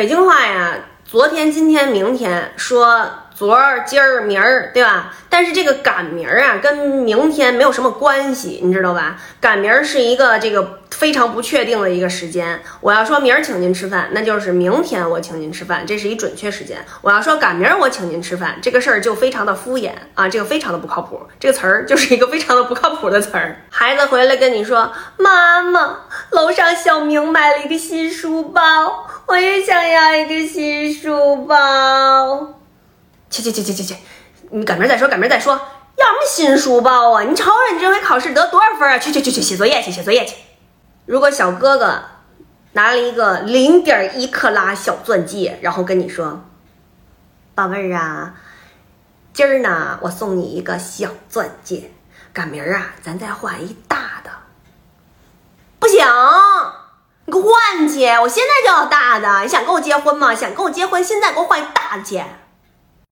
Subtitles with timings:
[0.00, 3.06] 北京话呀，昨天、今天、明天说
[3.40, 5.10] 昨儿、今儿、明儿，对吧？
[5.30, 9.16] 但是这个赶明儿啊，跟明天没有什么关系，你知道吧？
[9.40, 12.60] 赶明儿是一个这个非常不确定的一个时间。
[12.82, 16.84] 我要说明儿请您吃饭，那就是明天我请您吃饭，这是一准确时间。
[17.00, 21.22] 我要说赶明儿我请您吃饭，这个事儿就非常的敷衍啊，这个非常的不靠谱。
[21.38, 23.56] 这个词儿就是一个非常的不靠谱的词儿。
[23.70, 26.00] 孩子回来跟你说，妈妈，
[26.32, 32.59] 楼上小明买了一个新书包，我也想要一个新书包。
[33.30, 33.96] 去去去去去去，
[34.50, 35.52] 你赶明儿再说，赶明儿再说。
[35.96, 37.22] 要什么新书包啊？
[37.22, 38.98] 你瞅瞅你这回考试得多少分啊？
[38.98, 40.34] 去去去去写作业去，写作业去。
[41.06, 42.02] 如果小哥哥
[42.72, 46.44] 拿了一个零点一克拉小钻戒，然后跟你说
[47.54, 48.34] ：“宝贝儿啊，
[49.32, 51.90] 今儿呢我送你一个小钻戒，
[52.32, 54.30] 赶明儿啊咱再换一大的。”
[55.78, 55.98] 不行，
[57.26, 58.04] 你给我换去！
[58.06, 59.42] 我现在就要大的。
[59.42, 60.34] 你想跟我结婚吗？
[60.34, 62.22] 想跟我结婚，现在给我换一大的去。